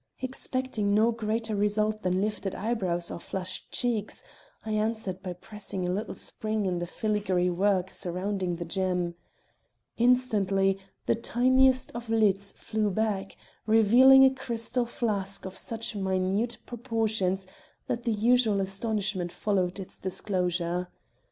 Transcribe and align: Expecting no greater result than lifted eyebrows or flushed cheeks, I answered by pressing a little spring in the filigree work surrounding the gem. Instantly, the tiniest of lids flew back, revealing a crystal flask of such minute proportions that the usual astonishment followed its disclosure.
Expecting 0.19 0.95
no 0.95 1.11
greater 1.11 1.55
result 1.55 2.01
than 2.01 2.21
lifted 2.21 2.55
eyebrows 2.55 3.11
or 3.11 3.19
flushed 3.19 3.71
cheeks, 3.71 4.23
I 4.65 4.71
answered 4.71 5.21
by 5.21 5.33
pressing 5.33 5.85
a 5.87 5.91
little 5.91 6.15
spring 6.15 6.65
in 6.65 6.79
the 6.79 6.87
filigree 6.87 7.51
work 7.51 7.91
surrounding 7.91 8.55
the 8.55 8.65
gem. 8.65 9.13
Instantly, 9.97 10.79
the 11.05 11.13
tiniest 11.13 11.91
of 11.91 12.09
lids 12.09 12.51
flew 12.53 12.89
back, 12.89 13.37
revealing 13.67 14.25
a 14.25 14.33
crystal 14.33 14.85
flask 14.87 15.45
of 15.45 15.55
such 15.55 15.95
minute 15.95 16.57
proportions 16.65 17.45
that 17.85 18.01
the 18.01 18.11
usual 18.11 18.59
astonishment 18.59 19.31
followed 19.31 19.79
its 19.79 19.99
disclosure. 19.99 20.89